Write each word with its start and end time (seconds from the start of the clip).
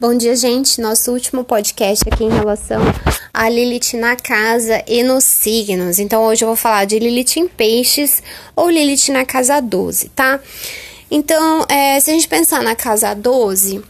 Bom 0.00 0.16
dia, 0.16 0.36
gente. 0.36 0.80
Nosso 0.80 1.10
último 1.10 1.42
podcast 1.42 2.04
aqui 2.08 2.22
em 2.22 2.30
relação 2.30 2.80
a 3.34 3.48
Lilith 3.48 3.94
na 3.94 4.14
casa 4.14 4.80
e 4.86 5.02
nos 5.02 5.24
signos. 5.24 5.98
Então, 5.98 6.22
hoje 6.22 6.44
eu 6.44 6.46
vou 6.46 6.56
falar 6.56 6.84
de 6.84 7.00
Lilith 7.00 7.36
em 7.36 7.48
peixes 7.48 8.22
ou 8.54 8.70
Lilith 8.70 9.08
na 9.10 9.24
casa 9.24 9.58
12, 9.58 10.10
tá? 10.10 10.38
Então, 11.10 11.66
é, 11.68 11.98
se 11.98 12.12
a 12.12 12.14
gente 12.14 12.28
pensar 12.28 12.62
na 12.62 12.76
casa 12.76 13.12
12, 13.12 13.82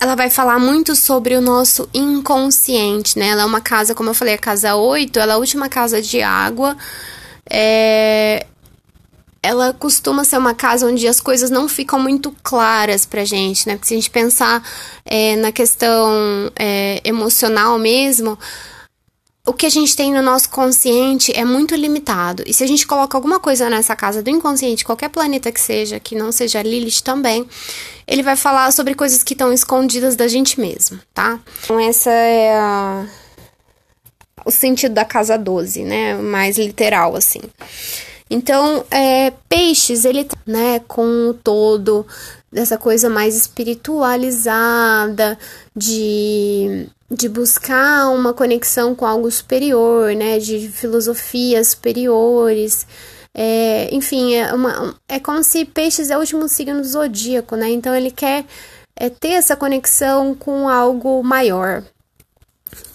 ela 0.00 0.14
vai 0.14 0.30
falar 0.30 0.58
muito 0.58 0.96
sobre 0.96 1.36
o 1.36 1.40
nosso 1.42 1.86
inconsciente, 1.92 3.18
né? 3.18 3.28
Ela 3.28 3.42
é 3.42 3.44
uma 3.44 3.60
casa, 3.60 3.94
como 3.94 4.08
eu 4.08 4.14
falei, 4.14 4.32
a 4.32 4.38
casa 4.38 4.74
8, 4.74 5.18
ela 5.18 5.32
é 5.32 5.34
a 5.34 5.38
última 5.38 5.68
casa 5.68 6.00
de 6.00 6.22
água. 6.22 6.74
É, 7.44 8.46
ela 9.42 9.72
costuma 9.72 10.24
ser 10.24 10.36
uma 10.36 10.54
casa 10.54 10.86
onde 10.86 11.08
as 11.08 11.20
coisas 11.20 11.50
não 11.50 11.68
ficam 11.68 11.98
muito 11.98 12.34
claras 12.42 13.06
pra 13.06 13.24
gente, 13.24 13.66
né? 13.66 13.74
Porque 13.74 13.88
se 13.88 13.94
a 13.94 13.96
gente 13.96 14.10
pensar 14.10 14.62
é, 15.04 15.36
na 15.36 15.50
questão 15.50 16.52
é, 16.58 17.00
emocional 17.04 17.78
mesmo, 17.78 18.38
o 19.46 19.52
que 19.54 19.64
a 19.64 19.70
gente 19.70 19.96
tem 19.96 20.12
no 20.12 20.20
nosso 20.20 20.50
consciente 20.50 21.32
é 21.34 21.44
muito 21.44 21.74
limitado. 21.74 22.44
E 22.46 22.52
se 22.52 22.62
a 22.62 22.66
gente 22.66 22.86
coloca 22.86 23.16
alguma 23.16 23.40
coisa 23.40 23.70
nessa 23.70 23.96
casa 23.96 24.22
do 24.22 24.28
inconsciente, 24.28 24.84
qualquer 24.84 25.08
planeta 25.08 25.50
que 25.50 25.60
seja, 25.60 25.98
que 25.98 26.14
não 26.14 26.30
seja 26.30 26.62
Lilith 26.62 27.00
também, 27.02 27.48
ele 28.06 28.22
vai 28.22 28.36
falar 28.36 28.70
sobre 28.72 28.94
coisas 28.94 29.22
que 29.22 29.32
estão 29.32 29.52
escondidas 29.52 30.14
da 30.16 30.28
gente 30.28 30.60
mesmo, 30.60 31.00
tá? 31.14 31.40
Então, 31.64 31.80
essa 31.80 32.10
é 32.10 32.54
a... 32.54 33.06
o 34.44 34.50
sentido 34.50 34.92
da 34.92 35.04
casa 35.04 35.38
12, 35.38 35.82
né? 35.84 36.14
Mais 36.14 36.58
literal, 36.58 37.16
assim. 37.16 37.40
Então, 38.30 38.84
é, 38.92 39.32
peixes, 39.48 40.04
ele, 40.04 40.28
né, 40.46 40.78
com 40.86 41.30
o 41.30 41.34
todo 41.34 42.06
dessa 42.52 42.78
coisa 42.78 43.10
mais 43.10 43.36
espiritualizada, 43.36 45.36
de, 45.74 46.86
de 47.10 47.28
buscar 47.28 48.08
uma 48.10 48.32
conexão 48.32 48.94
com 48.94 49.04
algo 49.04 49.28
superior, 49.30 50.14
né, 50.14 50.38
de 50.38 50.68
filosofias 50.68 51.68
superiores. 51.68 52.86
É, 53.34 53.88
enfim, 53.92 54.34
é, 54.34 54.54
uma, 54.54 54.94
é 55.08 55.18
como 55.18 55.42
se 55.42 55.64
peixes 55.64 56.10
é 56.10 56.16
o 56.16 56.20
último 56.20 56.48
signo 56.48 56.80
do 56.80 56.86
zodíaco, 56.86 57.56
né? 57.56 57.70
Então 57.70 57.94
ele 57.94 58.10
quer 58.10 58.44
é, 58.96 59.08
ter 59.08 59.30
essa 59.30 59.56
conexão 59.56 60.34
com 60.34 60.68
algo 60.68 61.22
maior. 61.22 61.84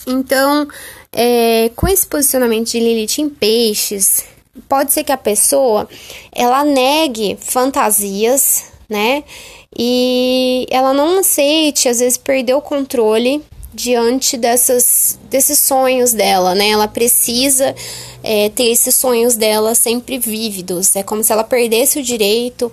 Então, 0.07 0.67
é, 1.11 1.69
com 1.75 1.87
esse 1.87 2.05
posicionamento 2.05 2.69
de 2.69 2.79
Lilith 2.79 3.19
em 3.19 3.29
peixes, 3.29 4.23
pode 4.67 4.93
ser 4.93 5.03
que 5.03 5.11
a 5.11 5.17
pessoa 5.17 5.87
ela 6.31 6.63
negue 6.63 7.37
fantasias, 7.39 8.65
né? 8.89 9.23
E 9.77 10.65
ela 10.69 10.93
não 10.93 11.19
aceite, 11.19 11.89
às 11.89 11.99
vezes, 11.99 12.17
perder 12.17 12.53
o 12.53 12.61
controle 12.61 13.43
diante 13.73 14.37
dessas, 14.37 15.19
desses 15.29 15.59
sonhos 15.59 16.13
dela, 16.13 16.55
né? 16.55 16.69
Ela 16.69 16.87
precisa 16.87 17.75
é, 18.23 18.49
ter 18.49 18.71
esses 18.71 18.95
sonhos 18.95 19.35
dela 19.35 19.75
sempre 19.75 20.17
vívidos. 20.17 20.95
É 20.95 21.03
como 21.03 21.23
se 21.23 21.31
ela 21.31 21.43
perdesse 21.43 21.99
o 21.99 22.03
direito 22.03 22.71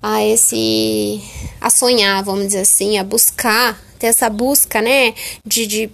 a 0.00 0.24
esse 0.24 1.20
a 1.60 1.70
sonhar, 1.70 2.22
vamos 2.22 2.46
dizer 2.46 2.60
assim, 2.60 2.98
a 2.98 3.04
buscar, 3.04 3.82
ter 3.98 4.08
essa 4.08 4.28
busca, 4.28 4.82
né, 4.82 5.14
de, 5.46 5.66
de 5.66 5.90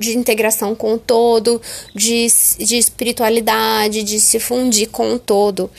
de 0.00 0.16
integração 0.16 0.74
com 0.74 0.94
o 0.94 0.98
todo, 0.98 1.60
de, 1.94 2.26
de 2.58 2.78
espiritualidade, 2.78 4.02
de 4.02 4.18
se 4.18 4.40
fundir 4.40 4.88
com 4.88 5.12
o 5.12 5.18
todo. 5.18 5.70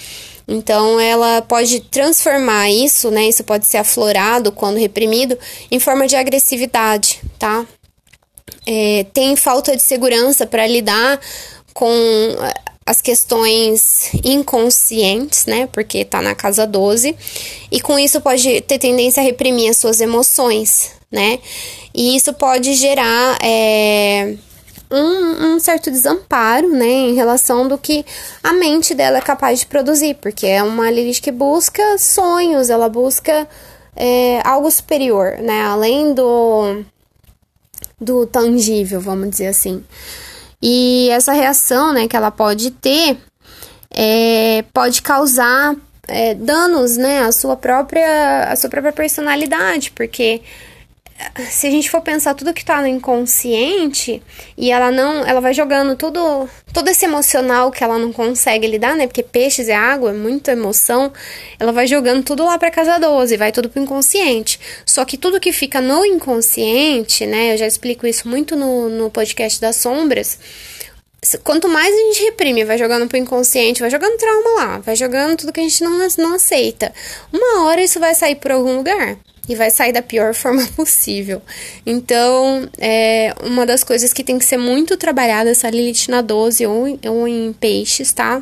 Então, 0.48 1.00
ela 1.00 1.42
pode 1.42 1.80
transformar 1.80 2.70
isso, 2.70 3.10
né? 3.10 3.28
Isso 3.28 3.44
pode 3.44 3.66
ser 3.66 3.78
aflorado 3.78 4.52
quando 4.52 4.78
reprimido 4.78 5.38
em 5.72 5.80
forma 5.80 6.08
de 6.08 6.16
agressividade, 6.16 7.20
tá? 7.40 7.66
É, 8.68 9.06
tem 9.12 9.36
falta 9.36 9.76
de 9.76 9.82
segurança 9.82 10.46
para 10.46 10.68
lidar 10.68 11.20
com 11.74 11.90
as 12.92 13.02
questões 13.02 14.12
inconscientes, 14.24 15.46
né? 15.46 15.66
Porque 15.68 16.04
tá 16.04 16.22
na 16.22 16.36
casa 16.36 16.68
12, 16.68 17.16
e 17.72 17.80
com 17.80 17.98
isso 17.98 18.20
pode 18.20 18.62
ter 18.62 18.78
tendência 18.78 19.22
a 19.22 19.24
reprimir 19.24 19.70
as 19.70 19.78
suas 19.78 20.02
emoções, 20.02 20.92
né? 21.10 21.40
E 21.94 22.18
isso 22.18 22.34
pode 22.34 22.74
gerar 22.74 23.38
é, 23.42 24.36
um, 24.92 25.56
um, 25.56 25.60
certo 25.60 25.90
desamparo, 25.90 26.70
né, 26.70 26.86
em 26.86 27.16
relação 27.16 27.68
do 27.68 27.78
que 27.78 28.06
a 28.44 28.52
mente 28.54 28.94
dela 28.94 29.20
é 29.20 29.22
capaz 29.22 29.62
de 29.62 29.66
produzir, 29.66 30.16
porque 30.16 30.46
é 30.46 30.62
uma 30.62 30.92
Lilith 30.92 31.22
que 31.22 31.32
busca 31.32 31.98
sonhos, 31.98 32.70
ela 32.70 32.90
busca 32.90 33.48
é, 33.96 34.42
algo 34.44 34.70
superior, 34.70 35.38
né, 35.38 35.64
além 35.64 36.14
do, 36.14 36.84
do 38.00 38.26
tangível, 38.26 39.00
vamos 39.00 39.30
dizer 39.30 39.48
assim. 39.48 39.84
E 40.62 41.10
essa 41.10 41.34
reação, 41.34 41.94
né, 41.94 42.08
que 42.08 42.16
ela 42.16 42.30
pode 42.30 42.72
ter, 42.72 43.18
é, 43.90 44.64
pode 44.74 45.02
causar 45.02 45.76
é, 46.08 46.34
danos, 46.36 46.98
né, 46.98 47.22
à 47.22 47.32
sua 47.32 47.56
própria, 47.56 48.44
à 48.44 48.56
sua 48.56 48.70
própria 48.70 48.94
personalidade, 48.94 49.92
porque 49.92 50.42
se 51.50 51.68
a 51.68 51.72
gente 51.72 51.90
for 51.90 52.02
pensar 52.02 52.34
tudo 52.34 52.54
que 52.54 52.64
tá 52.64 52.82
no 52.82 52.88
inconsciente 52.88 54.22
e 54.58 54.72
ela 54.72 54.92
não, 54.92 55.26
ela 55.26 55.40
vai 55.40 55.54
jogando 55.54 55.96
tudo, 55.96 56.50
todo 56.74 56.90
esse 56.90 57.06
emocional 57.06 57.72
que 57.72 57.84
ela 57.84 57.98
não 57.98 58.12
consegue 58.12 58.68
lidar, 58.68 58.96
né? 58.96 59.08
Porque 59.08 59.24
peixes 59.24 59.70
é 59.70 59.76
água, 59.76 60.12
é 60.12 60.14
muita 60.14 60.52
emoção, 60.52 61.12
ela 61.60 61.72
vai 61.72 61.88
jogando 61.88 62.24
tudo 62.24 62.44
lá 62.44 62.58
para 62.58 62.72
casa 62.72 62.98
12, 63.00 63.38
vai 63.38 63.52
tudo 63.52 63.70
pro 63.70 63.82
inconsciente. 63.82 64.60
Só 64.86 65.06
que 65.06 65.18
tudo 65.18 65.40
que 65.40 65.52
fica 65.52 65.82
no 65.82 66.06
inconsciente, 66.06 67.26
né? 67.26 67.54
Eu 67.54 67.58
já 67.58 67.68
explico 67.68 68.06
isso 68.06 68.28
muito 68.28 68.56
no, 68.56 68.90
no 68.90 69.10
podcast 69.10 69.60
das 69.62 69.76
sombras. 69.78 70.40
Quanto 71.44 71.68
mais 71.70 71.94
a 71.94 71.98
gente 71.98 72.24
reprime, 72.24 72.66
vai 72.66 72.80
jogando 72.80 73.08
pro 73.08 73.18
inconsciente, 73.18 73.82
vai 73.82 73.92
jogando 73.92 74.18
trauma 74.18 74.50
lá, 74.56 74.78
vai 74.80 74.96
jogando 74.96 75.38
tudo 75.38 75.54
que 75.54 75.60
a 75.60 75.64
gente 75.64 75.84
não, 75.84 76.00
não 76.18 76.34
aceita. 76.34 76.92
Uma 77.32 77.66
hora 77.66 77.82
isso 77.82 78.00
vai 78.00 78.16
sair 78.16 78.36
por 78.36 78.52
algum 78.52 78.78
lugar 78.78 79.20
e 79.52 79.56
vai 79.56 79.70
sair 79.70 79.92
da 79.92 80.02
pior 80.02 80.34
forma 80.36 80.66
possível. 80.76 81.42
Então, 81.86 82.70
é 82.78 83.34
uma 83.44 83.66
das 83.66 83.84
coisas 83.84 84.14
que 84.14 84.24
tem 84.24 84.40
que 84.40 84.46
ser 84.46 84.58
muito 84.58 84.98
trabalhada 84.98 85.50
essa 85.50 85.70
Lilith 85.70 86.10
na 86.10 86.22
12 86.22 86.66
ou, 86.66 87.00
ou 87.08 87.28
em 87.28 87.54
peixes, 87.54 88.12
tá? 88.12 88.42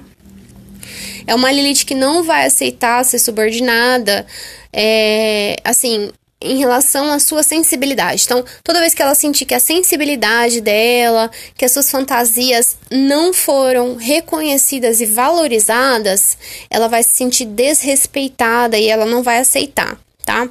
É 1.26 1.36
uma 1.36 1.52
Lilith 1.52 1.86
que 1.86 1.96
não 1.96 2.24
vai 2.24 2.46
aceitar 2.46 3.04
ser 3.06 3.20
subordinada, 3.20 4.26
é, 4.74 5.56
assim, 5.64 6.10
em 6.42 6.58
relação 6.58 7.12
à 7.12 7.20
sua 7.20 7.44
sensibilidade. 7.44 8.24
Então, 8.24 8.44
toda 8.64 8.80
vez 8.80 8.94
que 8.94 9.02
ela 9.02 9.14
sentir 9.14 9.46
que 9.46 9.54
a 9.54 9.60
sensibilidade 9.60 10.62
dela, 10.62 11.30
que 11.56 11.66
as 11.66 11.72
suas 11.72 11.92
fantasias 11.92 12.78
não 12.90 13.34
foram 13.34 13.96
reconhecidas 13.96 15.02
e 15.02 15.06
valorizadas, 15.06 16.38
ela 16.70 16.88
vai 16.88 17.04
se 17.04 17.10
sentir 17.10 17.46
desrespeitada 17.46 18.78
e 18.78 18.88
ela 18.88 19.06
não 19.06 19.22
vai 19.22 19.40
aceitar, 19.40 20.00
tá? 20.26 20.48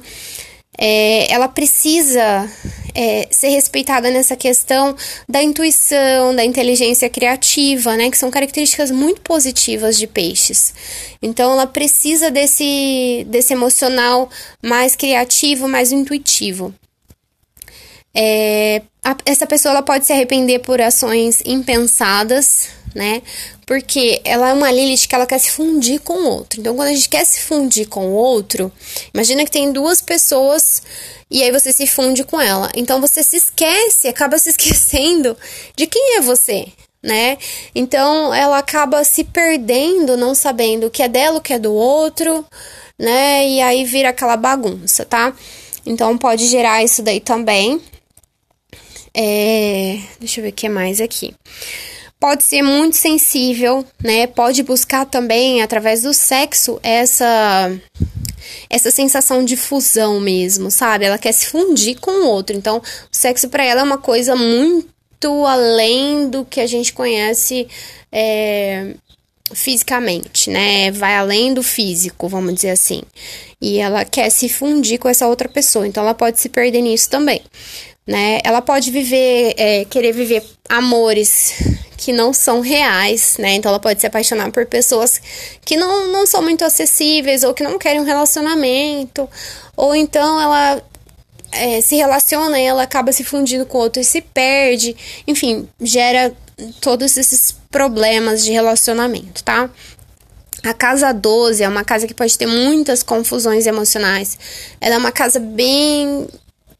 É, 0.81 1.29
ela 1.31 1.49
precisa 1.49 2.49
é, 2.95 3.27
ser 3.29 3.49
respeitada 3.49 4.09
nessa 4.09 4.35
questão 4.35 4.95
da 5.27 5.43
intuição, 5.43 6.33
da 6.33 6.45
inteligência 6.45 7.09
criativa, 7.09 7.97
né? 7.97 8.09
Que 8.09 8.17
são 8.17 8.31
características 8.31 8.89
muito 8.89 9.19
positivas 9.19 9.97
de 9.97 10.07
peixes. 10.07 10.73
Então, 11.21 11.51
ela 11.51 11.67
precisa 11.67 12.31
desse, 12.31 13.25
desse 13.27 13.51
emocional 13.51 14.29
mais 14.63 14.95
criativo, 14.95 15.67
mais 15.67 15.91
intuitivo. 15.91 16.73
É, 18.13 18.81
a, 19.03 19.15
essa 19.25 19.45
pessoa 19.45 19.71
ela 19.73 19.81
pode 19.81 20.05
se 20.05 20.13
arrepender 20.13 20.59
por 20.59 20.81
ações 20.81 21.41
impensadas, 21.45 22.69
né? 22.95 23.21
Porque 23.65 24.21
ela 24.23 24.49
é 24.49 24.53
uma 24.53 24.71
Lilith 24.71 25.07
que 25.07 25.15
ela 25.15 25.25
quer 25.25 25.39
se 25.39 25.51
fundir 25.51 25.99
com 25.99 26.13
o 26.13 26.27
outro. 26.27 26.59
Então, 26.59 26.75
quando 26.75 26.89
a 26.89 26.93
gente 26.93 27.09
quer 27.09 27.25
se 27.25 27.41
fundir 27.41 27.87
com 27.87 28.07
o 28.07 28.13
outro, 28.13 28.71
imagina 29.13 29.45
que 29.45 29.51
tem 29.51 29.71
duas 29.71 30.01
pessoas 30.01 30.81
e 31.29 31.43
aí 31.43 31.51
você 31.51 31.71
se 31.71 31.85
funde 31.85 32.23
com 32.23 32.41
ela. 32.41 32.71
Então, 32.75 32.99
você 32.99 33.21
se 33.21 33.37
esquece, 33.37 34.07
acaba 34.07 34.39
se 34.39 34.49
esquecendo 34.51 35.37
de 35.75 35.85
quem 35.85 36.17
é 36.17 36.21
você, 36.21 36.67
né? 37.01 37.37
Então, 37.75 38.33
ela 38.33 38.57
acaba 38.57 39.03
se 39.03 39.23
perdendo, 39.23 40.17
não 40.17 40.33
sabendo 40.33 40.87
o 40.87 40.91
que 40.91 41.03
é 41.03 41.07
dela, 41.07 41.37
o 41.37 41.41
que 41.41 41.53
é 41.53 41.59
do 41.59 41.73
outro, 41.73 42.43
né? 42.97 43.47
E 43.47 43.61
aí 43.61 43.85
vira 43.85 44.09
aquela 44.09 44.35
bagunça, 44.35 45.05
tá? 45.05 45.33
Então, 45.85 46.17
pode 46.17 46.47
gerar 46.47 46.83
isso 46.83 47.01
daí 47.03 47.19
também. 47.19 47.79
É, 49.15 49.99
deixa 50.19 50.39
eu 50.39 50.43
ver 50.43 50.49
o 50.49 50.53
que 50.53 50.69
mais 50.69 51.01
aqui 51.01 51.33
pode 52.19 52.43
ser 52.43 52.61
muito 52.61 52.97
sensível, 52.97 53.85
né? 54.03 54.27
Pode 54.27 54.61
buscar 54.61 55.05
também 55.05 55.61
através 55.61 56.03
do 56.03 56.13
sexo 56.13 56.79
essa 56.83 57.71
essa 58.69 58.91
sensação 58.91 59.43
de 59.43 59.55
fusão 59.55 60.19
mesmo, 60.19 60.69
sabe? 60.69 61.05
Ela 61.05 61.17
quer 61.17 61.31
se 61.31 61.47
fundir 61.47 61.99
com 61.99 62.11
o 62.11 62.27
outro. 62.27 62.55
Então, 62.55 62.77
o 62.77 62.81
sexo 63.11 63.49
para 63.49 63.63
ela 63.63 63.81
é 63.81 63.83
uma 63.83 63.97
coisa 63.97 64.35
muito 64.35 65.45
além 65.45 66.29
do 66.29 66.45
que 66.45 66.59
a 66.59 66.67
gente 66.67 66.93
conhece 66.93 67.67
é, 68.11 68.95
fisicamente, 69.53 70.49
né? 70.49 70.91
Vai 70.91 71.15
além 71.15 71.53
do 71.53 71.63
físico, 71.63 72.27
vamos 72.27 72.53
dizer 72.53 72.71
assim. 72.71 73.01
E 73.61 73.79
ela 73.79 74.05
quer 74.05 74.29
se 74.29 74.49
fundir 74.49 74.99
com 74.99 75.09
essa 75.09 75.27
outra 75.27 75.49
pessoa, 75.49 75.87
então 75.87 76.03
ela 76.03 76.13
pode 76.13 76.39
se 76.39 76.49
perder 76.49 76.81
nisso 76.81 77.09
também, 77.09 77.41
né? 78.09 78.39
Ela 78.43 78.59
pode 78.59 78.89
viver, 78.89 79.53
é, 79.55 79.85
querer 79.85 80.11
viver 80.11 80.43
amores 80.67 81.53
que 81.95 82.11
não 82.11 82.33
são 82.33 82.59
reais, 82.59 83.35
né? 83.37 83.53
Então 83.53 83.69
ela 83.69 83.79
pode 83.79 84.01
se 84.01 84.07
apaixonar 84.07 84.51
por 84.51 84.65
pessoas 84.65 85.21
que 85.63 85.77
não, 85.77 86.07
não 86.07 86.25
são 86.25 86.41
muito 86.41 86.65
acessíveis 86.65 87.43
ou 87.43 87.53
que 87.53 87.61
não 87.61 87.77
querem 87.77 88.01
um 88.01 88.03
relacionamento, 88.03 89.29
ou 89.77 89.93
então 89.93 90.41
ela 90.41 90.81
é, 91.51 91.81
se 91.81 91.97
relaciona 91.97 92.59
e 92.59 92.63
ela 92.63 92.81
acaba 92.81 93.11
se 93.11 93.23
fundindo 93.23 93.63
com 93.67 93.77
outro 93.77 94.01
e 94.01 94.03
se 94.05 94.21
perde, 94.21 94.95
enfim, 95.27 95.69
gera 95.79 96.35
todos 96.81 97.15
esses 97.15 97.55
problemas 97.69 98.43
de 98.43 98.51
relacionamento, 98.51 99.43
tá? 99.43 99.69
A 100.63 100.73
casa 100.73 101.13
12 101.13 101.63
é 101.63 101.69
uma 101.69 101.83
casa 101.83 102.07
que 102.07 102.13
pode 102.13 102.35
ter 102.35 102.47
muitas 102.47 103.03
confusões 103.03 103.67
emocionais. 103.67 104.37
Ela 104.81 104.95
é 104.95 104.97
uma 104.97 105.11
casa 105.11 105.39
bem 105.39 106.27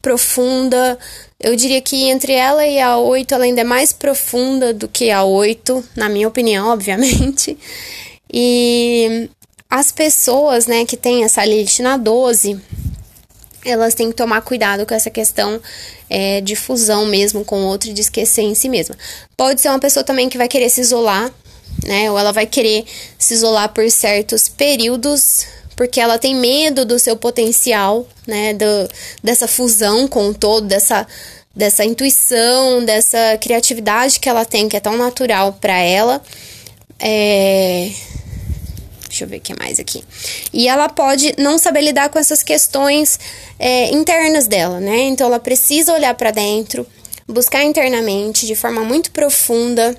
profunda. 0.02 0.98
Eu 1.38 1.56
diria 1.56 1.80
que 1.80 2.08
entre 2.08 2.32
ela 2.32 2.66
e 2.66 2.80
a 2.80 2.96
8 2.96 3.34
ela 3.34 3.44
ainda 3.44 3.60
é 3.60 3.64
mais 3.64 3.92
profunda 3.92 4.72
do 4.72 4.88
que 4.88 5.10
a 5.10 5.24
8, 5.24 5.84
na 5.96 6.08
minha 6.08 6.28
opinião, 6.28 6.68
obviamente. 6.72 7.56
E 8.32 9.28
as 9.68 9.92
pessoas, 9.92 10.66
né, 10.66 10.84
que 10.84 10.96
têm 10.96 11.24
essa 11.24 11.44
Lilith 11.44 11.80
na 11.80 11.96
12, 11.96 12.60
elas 13.64 13.94
têm 13.94 14.08
que 14.10 14.16
tomar 14.16 14.40
cuidado 14.42 14.86
com 14.86 14.94
essa 14.94 15.10
questão 15.10 15.60
é, 16.08 16.40
de 16.40 16.56
fusão 16.56 17.06
mesmo 17.06 17.44
com 17.44 17.62
o 17.62 17.66
outro 17.66 17.90
e 17.90 17.92
de 17.92 18.00
esquecer 18.00 18.42
em 18.42 18.54
si 18.54 18.68
mesma. 18.68 18.96
Pode 19.36 19.60
ser 19.60 19.68
uma 19.68 19.78
pessoa 19.78 20.02
também 20.02 20.28
que 20.28 20.38
vai 20.38 20.48
querer 20.48 20.70
se 20.70 20.80
isolar, 20.80 21.30
né? 21.84 22.10
Ou 22.10 22.18
ela 22.18 22.32
vai 22.32 22.46
querer 22.46 22.84
se 23.18 23.34
isolar 23.34 23.68
por 23.72 23.88
certos 23.90 24.48
períodos, 24.48 25.46
porque 25.80 25.98
ela 25.98 26.18
tem 26.18 26.34
medo 26.34 26.84
do 26.84 26.98
seu 26.98 27.16
potencial, 27.16 28.06
né? 28.26 28.52
Do, 28.52 28.66
dessa 29.24 29.48
fusão 29.48 30.06
com 30.06 30.28
o 30.28 30.34
todo, 30.34 30.66
dessa, 30.66 31.06
dessa 31.56 31.82
intuição, 31.82 32.84
dessa 32.84 33.38
criatividade 33.38 34.20
que 34.20 34.28
ela 34.28 34.44
tem, 34.44 34.68
que 34.68 34.76
é 34.76 34.80
tão 34.80 34.98
natural 34.98 35.54
para 35.54 35.78
ela. 35.78 36.22
É 36.98 37.92
Deixa 39.08 39.24
eu 39.24 39.28
ver 39.28 39.38
o 39.38 39.40
que 39.40 39.58
mais 39.58 39.80
aqui. 39.80 40.04
E 40.52 40.68
ela 40.68 40.86
pode 40.86 41.34
não 41.38 41.56
saber 41.56 41.80
lidar 41.80 42.10
com 42.10 42.18
essas 42.18 42.42
questões 42.42 43.18
é, 43.58 43.90
internas 43.90 44.46
dela, 44.46 44.80
né? 44.80 44.98
Então 45.04 45.28
ela 45.28 45.40
precisa 45.40 45.94
olhar 45.94 46.14
para 46.14 46.30
dentro, 46.30 46.86
buscar 47.26 47.64
internamente 47.64 48.46
de 48.46 48.54
forma 48.54 48.84
muito 48.84 49.10
profunda 49.12 49.96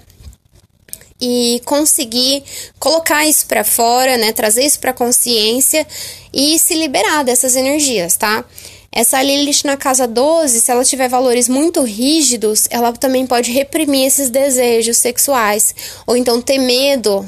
e 1.22 1.62
conseguir 1.64 2.44
colocar 2.80 3.26
isso 3.26 3.46
para 3.46 3.64
fora, 3.64 4.18
né? 4.18 4.34
Trazer 4.34 4.66
isso 4.66 4.80
para 4.80 4.92
consciência 4.92 5.86
e 6.34 6.58
se 6.58 6.74
liberar 6.74 7.24
dessas 7.24 7.56
energias, 7.56 8.18
tá? 8.18 8.44
Essa 8.92 9.24
Lilith 9.24 9.64
na 9.64 9.78
casa 9.78 10.06
12, 10.06 10.60
se 10.60 10.70
ela 10.70 10.84
tiver 10.84 11.08
valores 11.08 11.48
muito 11.48 11.82
rígidos, 11.82 12.68
ela 12.70 12.92
também 12.92 13.26
pode 13.26 13.50
reprimir 13.50 14.06
esses 14.06 14.30
desejos 14.30 14.98
sexuais 14.98 15.74
ou 16.06 16.18
então 16.18 16.42
ter 16.42 16.58
medo 16.58 17.26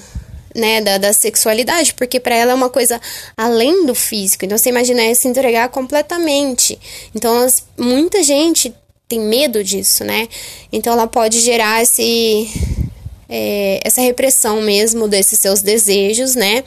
né, 0.53 0.81
da, 0.81 0.97
da 0.97 1.13
sexualidade, 1.13 1.93
porque 1.93 2.19
para 2.19 2.35
ela 2.35 2.51
é 2.51 2.55
uma 2.55 2.69
coisa 2.69 2.99
além 3.37 3.85
do 3.85 3.95
físico. 3.95 4.43
Então 4.43 4.57
você 4.57 4.69
imagina 4.69 5.01
ela 5.01 5.15
se 5.15 5.27
entregar 5.27 5.69
completamente. 5.69 6.77
Então 7.15 7.43
as, 7.43 7.63
muita 7.77 8.21
gente 8.21 8.73
tem 9.07 9.19
medo 9.19 9.63
disso, 9.63 10.03
né? 10.03 10.27
Então 10.71 10.93
ela 10.93 11.07
pode 11.07 11.39
gerar 11.39 11.81
esse 11.81 12.49
é, 13.35 13.79
essa 13.83 13.99
repressão 13.99 14.61
mesmo 14.61 15.07
desses 15.07 15.39
seus 15.39 15.63
desejos, 15.63 16.35
né? 16.35 16.63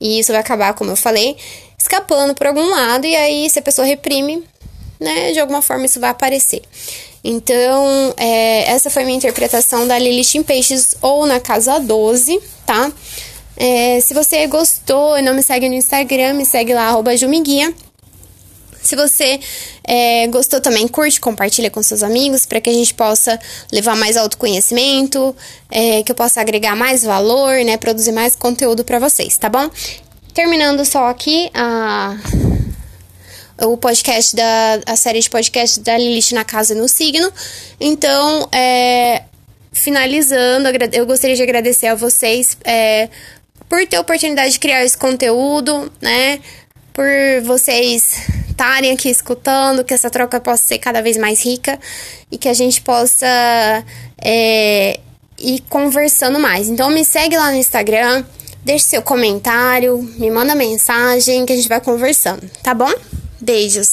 E 0.00 0.18
isso 0.18 0.32
vai 0.32 0.40
acabar, 0.40 0.72
como 0.72 0.90
eu 0.90 0.96
falei, 0.96 1.36
escapando 1.78 2.34
por 2.34 2.46
algum 2.46 2.70
lado, 2.70 3.06
e 3.06 3.14
aí, 3.14 3.50
se 3.50 3.58
a 3.58 3.62
pessoa 3.62 3.86
reprime, 3.86 4.42
né, 4.98 5.32
de 5.32 5.38
alguma 5.38 5.60
forma 5.60 5.84
isso 5.84 6.00
vai 6.00 6.08
aparecer. 6.08 6.62
Então, 7.22 8.14
é, 8.16 8.70
essa 8.70 8.88
foi 8.88 9.04
minha 9.04 9.18
interpretação 9.18 9.86
da 9.86 9.98
Lilith 9.98 10.36
em 10.36 10.42
Peixes 10.42 10.94
ou 11.02 11.26
na 11.26 11.40
casa 11.40 11.78
12, 11.78 12.40
tá? 12.64 12.90
É, 13.54 14.00
se 14.00 14.14
você 14.14 14.46
gostou 14.46 15.18
e 15.18 15.22
não 15.22 15.34
me 15.34 15.42
segue 15.42 15.68
no 15.68 15.74
Instagram, 15.74 16.34
me 16.34 16.46
segue 16.46 16.72
lá, 16.72 16.88
arroba 16.88 17.16
Jumiguinha. 17.16 17.74
Se 18.82 18.96
você 18.96 19.40
é, 19.84 20.26
gostou 20.28 20.60
também, 20.60 20.86
curte, 20.88 21.20
compartilha 21.20 21.70
com 21.70 21.82
seus 21.82 22.02
amigos 22.02 22.46
para 22.46 22.60
que 22.60 22.70
a 22.70 22.72
gente 22.72 22.94
possa 22.94 23.38
levar 23.72 23.96
mais 23.96 24.16
autoconhecimento, 24.16 25.34
é, 25.70 26.02
que 26.02 26.12
eu 26.12 26.16
possa 26.16 26.40
agregar 26.40 26.76
mais 26.76 27.02
valor, 27.02 27.64
né? 27.64 27.76
Produzir 27.76 28.12
mais 28.12 28.34
conteúdo 28.36 28.84
para 28.84 28.98
vocês, 28.98 29.36
tá 29.36 29.48
bom? 29.48 29.70
Terminando 30.32 30.84
só 30.84 31.08
aqui 31.08 31.50
a 31.54 32.16
o 33.60 33.76
podcast 33.76 34.36
da 34.36 34.80
a 34.86 34.94
série 34.94 35.20
de 35.20 35.28
podcast 35.28 35.80
da 35.80 35.98
Lilith 35.98 36.32
na 36.32 36.44
Casa 36.44 36.74
no 36.74 36.88
Signo. 36.88 37.30
Então, 37.80 38.48
é, 38.52 39.22
finalizando, 39.72 40.68
eu 40.92 41.06
gostaria 41.06 41.34
de 41.34 41.42
agradecer 41.42 41.88
a 41.88 41.94
vocês 41.94 42.56
é, 42.64 43.08
por 43.68 43.84
ter 43.86 43.96
a 43.96 44.00
oportunidade 44.00 44.52
de 44.52 44.58
criar 44.60 44.84
esse 44.84 44.96
conteúdo, 44.96 45.90
né? 46.00 46.40
Por 46.92 47.06
vocês 47.44 48.37
estarem 48.58 48.90
aqui 48.90 49.08
escutando, 49.08 49.84
que 49.84 49.94
essa 49.94 50.10
troca 50.10 50.40
possa 50.40 50.64
ser 50.64 50.78
cada 50.78 51.00
vez 51.00 51.16
mais 51.16 51.44
rica 51.44 51.78
e 52.30 52.36
que 52.36 52.48
a 52.48 52.52
gente 52.52 52.80
possa 52.80 53.84
é, 54.20 54.98
ir 55.38 55.60
conversando 55.68 56.40
mais. 56.40 56.68
Então, 56.68 56.90
me 56.90 57.04
segue 57.04 57.36
lá 57.36 57.52
no 57.52 57.56
Instagram, 57.56 58.24
deixe 58.64 58.86
seu 58.86 59.00
comentário, 59.00 60.02
me 60.18 60.28
manda 60.28 60.56
mensagem 60.56 61.46
que 61.46 61.52
a 61.52 61.56
gente 61.56 61.68
vai 61.68 61.80
conversando, 61.80 62.50
tá 62.60 62.74
bom? 62.74 62.92
Beijos! 63.40 63.86